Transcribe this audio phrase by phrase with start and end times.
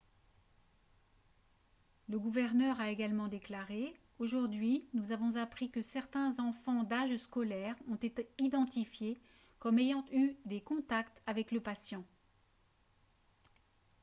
[2.09, 8.27] le gouverneur a également déclaré:«aujourd'hui nous avons appris que certains enfants d'âge scolaire ont été
[8.39, 9.19] identifiés
[9.59, 12.03] comme ayant eu des contacts avec le patient.»